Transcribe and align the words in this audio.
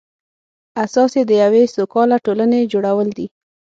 اساس 0.83 1.11
یې 1.17 1.23
د 1.27 1.31
یوې 1.43 1.63
سوکاله 1.75 2.17
ټولنې 2.25 2.69
جوړول 2.71 3.09
دي. 3.17 3.27